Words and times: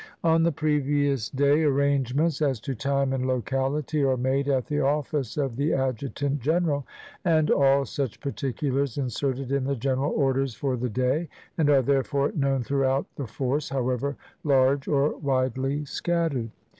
On 0.23 0.41
the 0.41 0.51
previous 0.51 1.29
day 1.29 1.61
arrangements, 1.61 2.41
as 2.41 2.59
to 2.61 2.73
time 2.73 3.13
and 3.13 3.27
locality, 3.27 4.01
are 4.03 4.17
made 4.17 4.47
at 4.47 4.65
the 4.65 4.77
ofl&ce 4.77 5.37
of 5.37 5.57
the 5.57 5.73
Adjutant 5.75 6.39
General, 6.39 6.87
and 7.23 7.51
all 7.51 7.85
such 7.85 8.19
particulars 8.19 8.97
inserted 8.97 9.51
in 9.51 9.65
the 9.65 9.75
General 9.75 10.11
Orders 10.13 10.55
for 10.55 10.75
the 10.75 10.89
day, 10.89 11.29
and 11.55 11.69
are, 11.69 11.83
therefore, 11.83 12.31
known 12.35 12.63
throughout 12.63 13.05
the 13.15 13.27
force, 13.27 13.69
however 13.69 14.15
large 14.43 14.87
or 14.87 15.11
widely 15.17 15.85
scattered. 15.85 16.49